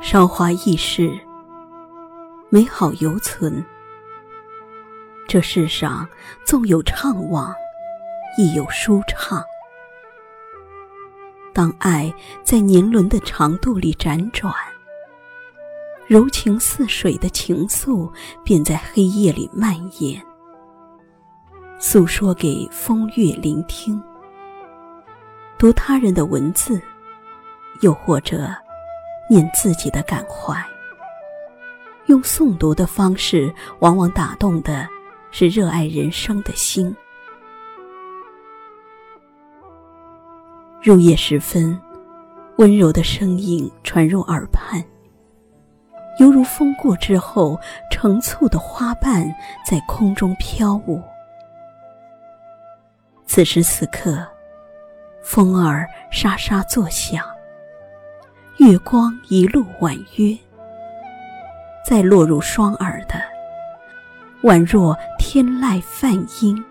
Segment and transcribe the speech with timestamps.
[0.00, 1.18] 韶华易逝，
[2.50, 3.64] 美好犹存。
[5.26, 6.08] 这世上
[6.44, 7.52] 纵有怅惘，
[8.38, 9.42] 亦有舒畅。
[11.52, 12.12] 当爱
[12.44, 14.54] 在年轮的长度里辗转，
[16.06, 18.10] 柔情似水的情愫
[18.44, 20.22] 便在黑夜里蔓延，
[21.80, 24.00] 诉说给风月聆听。
[25.58, 26.80] 读他人的文字，
[27.80, 28.54] 又或者
[29.28, 30.54] 念自己的感怀，
[32.06, 34.88] 用诵读的方式，往往打动的
[35.30, 36.94] 是热爱人生的心。
[40.82, 41.76] 入夜时分，
[42.58, 44.80] 温柔的声音传入耳畔，
[46.20, 47.58] 犹如风过之后
[47.90, 49.26] 成簇的花瓣
[49.68, 51.02] 在空中飘舞。
[53.26, 54.24] 此时此刻，
[55.24, 57.26] 风儿沙沙作响，
[58.58, 60.34] 月光一路婉约，
[61.86, 63.20] 再落入双耳的，
[64.44, 66.64] 宛若天籁梵音，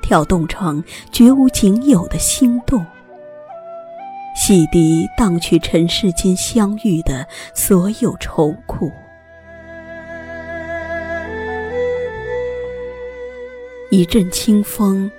[0.00, 2.84] 跳动成绝无仅有的心动。
[4.34, 8.90] 洗涤荡去尘世间相遇的所有愁苦。
[13.90, 15.10] 一阵清风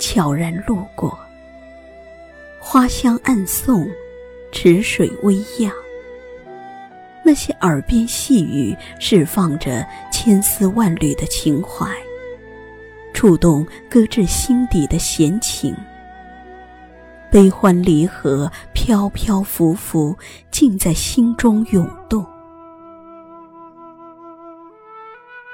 [0.00, 1.16] 悄然路过，
[2.58, 3.88] 花香暗送，
[4.50, 5.72] 池水微漾。
[7.24, 11.86] 那些耳边细语，释放着千丝万缕的情怀，
[13.12, 15.76] 触动搁置心底的闲情。
[17.30, 20.16] 悲欢离合，飘飘浮浮，
[20.50, 22.24] 尽在心中涌动。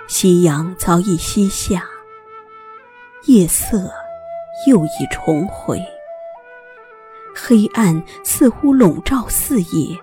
[0.06, 1.82] 夕阳早已西下，
[3.26, 3.90] 夜色
[4.68, 5.82] 又已重回。
[7.34, 9.98] 黑暗似乎笼罩四野，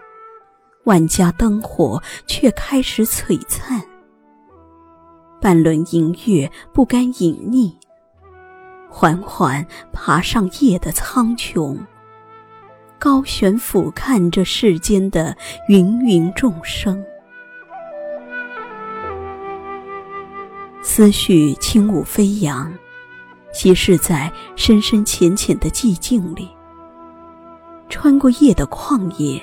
[0.83, 3.81] 万家灯火却开始璀璨。
[5.39, 7.73] 半轮银月不甘隐匿。
[8.89, 11.77] 缓缓爬上夜的苍穹，
[12.99, 15.35] 高悬俯瞰这世间的
[15.69, 17.01] 芸芸众生。
[20.83, 22.73] 思绪轻舞飞扬，
[23.53, 26.49] 稀释在深深浅浅的寂静里。
[27.91, 29.39] 穿过夜的旷野，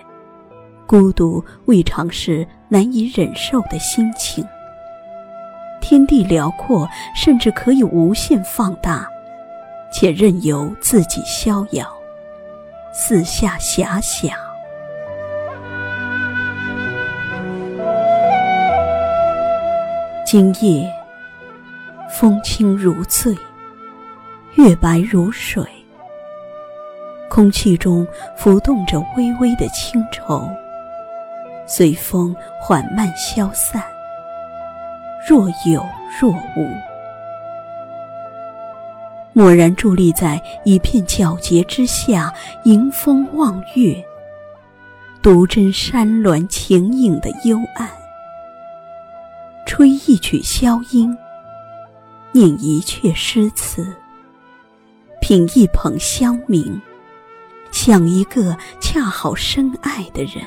[0.87, 4.45] 孤独未尝是难以忍受的心情。
[5.81, 9.07] 天地辽阔，甚至可以无限放大。
[9.93, 11.87] 且任由自己逍遥，
[12.93, 14.37] 四下遐想。
[20.27, 20.91] 今夜
[22.11, 23.35] 风轻如醉，
[24.57, 25.65] 月白如水，
[27.39, 28.05] 空气中
[28.35, 30.51] 浮动着微微的清愁，
[31.69, 33.81] 随风缓慢消散，
[35.25, 35.81] 若有
[36.21, 36.69] 若无。
[39.35, 42.35] 蓦然伫立在一片皎洁之下，
[42.65, 44.05] 迎风望月，
[45.23, 47.89] 独斟山峦情影的幽暗，
[49.65, 51.17] 吹一曲箫音，
[52.33, 53.95] 念一阙诗词，
[55.21, 56.81] 品一捧香茗，
[57.71, 60.45] 想一个恰好深爱的人。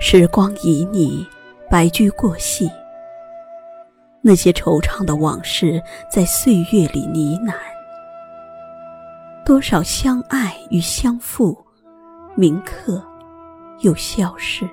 [0.00, 1.26] 时光旖旎。
[1.70, 2.66] 白驹过隙，
[4.22, 7.52] 那些惆怅的往事在岁月里呢喃。
[9.44, 11.54] 多少相爱与相负，
[12.34, 13.04] 铭刻
[13.80, 14.66] 又消逝，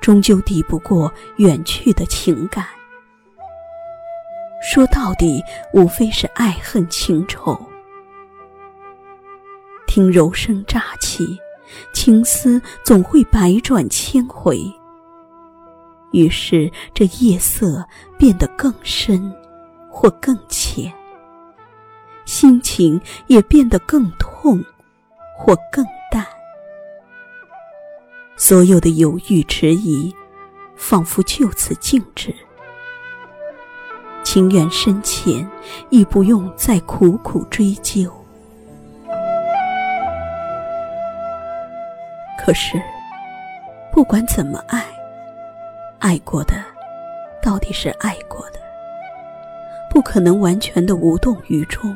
[0.00, 2.64] 终究抵不过远去的情感。
[4.62, 5.42] 说到底，
[5.72, 7.58] 无非是爱恨情仇。
[9.88, 11.36] 听柔声乍起，
[11.92, 14.60] 情思总会百转千回。
[16.12, 17.84] 于是，这夜色
[18.16, 19.34] 变得更深，
[19.90, 20.88] 或更浅；
[22.24, 24.64] 心情也变得更痛，
[25.36, 26.24] 或更淡。
[28.36, 30.14] 所有的犹豫迟疑，
[30.76, 32.32] 仿佛就此静止。
[34.32, 35.46] 情缘深浅，
[35.90, 38.10] 亦不用再苦苦追究。
[42.38, 42.80] 可是，
[43.92, 44.82] 不管怎么爱。
[45.98, 46.54] 爱过的，
[47.42, 48.58] 到底是爱过的，
[49.90, 51.94] 不可能完全的无动于衷。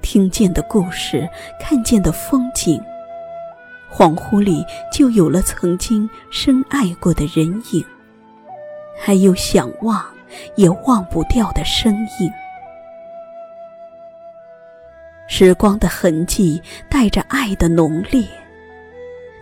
[0.00, 2.80] 听见的故事，看见的风景，
[3.92, 7.84] 恍惚里就有了曾经深爱过的人影，
[8.96, 10.00] 还有想忘
[10.56, 12.32] 也忘不掉的身影。
[15.26, 18.26] 时光的痕迹带着爱的浓烈，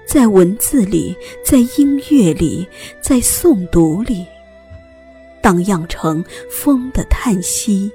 [0.07, 2.69] 在文字里，在音乐里，
[3.01, 4.27] 在诵读里，
[5.41, 7.91] 荡漾成风的叹息，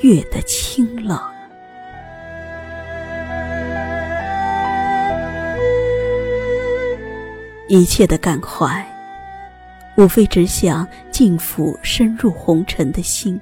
[0.00, 1.20] 月的清冷。
[7.68, 8.87] 一切的感怀，
[9.98, 13.40] 无非只想尽抚深入红尘的心，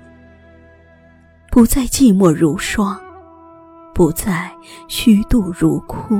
[1.51, 2.99] 不再寂寞如霜，
[3.95, 4.51] 不再
[4.89, 6.19] 虚度如枯。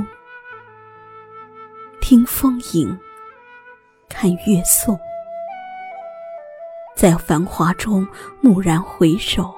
[1.99, 2.95] 听风吟，
[4.07, 4.95] 看月送，
[6.95, 8.07] 在繁华中
[8.43, 9.51] 蓦然回首，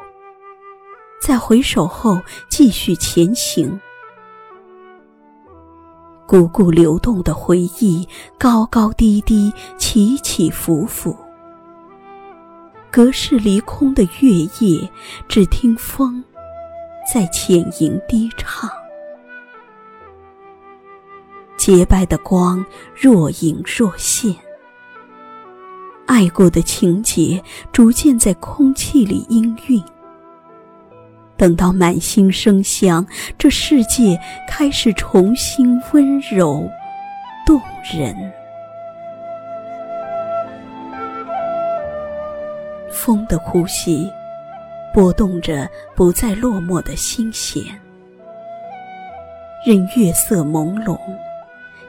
[1.21, 3.77] 在回首后继续前行。
[6.29, 11.17] 汩汩流动的回忆，高高低低，起起伏伏。
[12.91, 14.29] 隔世离空的月
[14.59, 14.87] 夜，
[15.27, 16.23] 只听风
[17.11, 18.69] 在浅吟低唱。
[21.57, 22.63] 洁白的光
[22.95, 24.35] 若隐若现，
[26.05, 29.83] 爱过的情节逐渐在空气里氤氲。
[31.39, 33.07] 等到满心生香，
[33.37, 36.69] 这世界开始重新温柔
[37.45, 38.13] 动人。
[42.91, 44.11] 风的呼吸，
[44.93, 47.63] 拨动着不再落寞的心弦。
[49.65, 50.99] 任月色朦胧，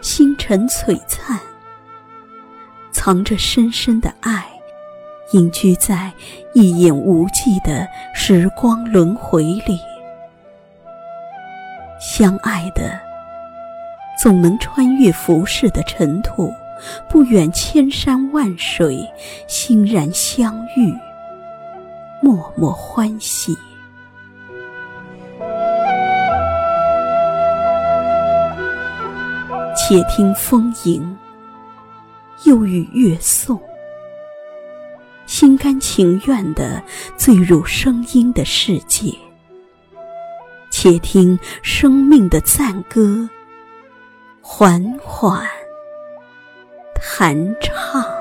[0.00, 1.38] 星辰璀璨，
[2.92, 4.49] 藏着深深的爱。
[5.32, 6.12] 隐居在
[6.54, 9.78] 一眼无际的时光轮回里，
[12.00, 12.98] 相爱的
[14.20, 16.52] 总能穿越浮世的尘土，
[17.08, 19.08] 不远千山万水，
[19.46, 20.92] 欣然相遇，
[22.20, 23.56] 默默欢喜。
[29.76, 31.16] 且听风吟，
[32.44, 33.60] 又与月颂。
[35.40, 36.82] 心甘情愿地
[37.16, 39.10] 坠入声音的世界，
[40.70, 43.26] 且听生命的赞歌，
[44.42, 45.48] 缓缓
[46.94, 48.19] 弹唱。